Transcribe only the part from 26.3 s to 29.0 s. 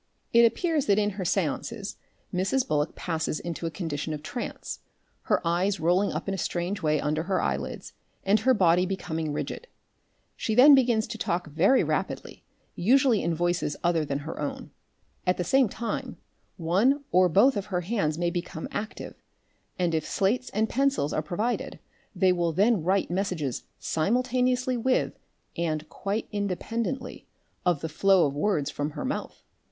independently of the flow of words from